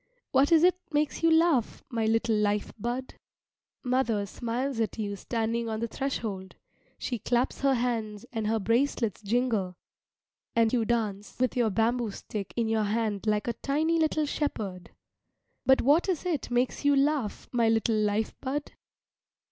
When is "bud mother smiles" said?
2.79-4.79